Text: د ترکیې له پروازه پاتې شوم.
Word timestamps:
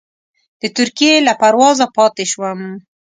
د 0.61 0.63
ترکیې 0.77 1.15
له 1.27 1.33
پروازه 1.41 1.85
پاتې 1.95 2.23
شوم. 2.31 2.59